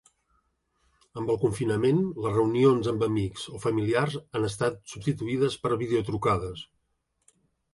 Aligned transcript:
Amb 1.21 1.33
el 1.33 1.37
confinament, 1.43 1.99
les 2.23 2.33
reunions 2.37 2.89
amb 2.93 3.05
amics 3.09 3.45
o 3.59 3.61
familiars 3.67 4.17
han 4.23 4.49
estat 4.49 4.81
substituïdes 4.95 5.59
per 5.67 5.77
videotrucades. 5.83 6.65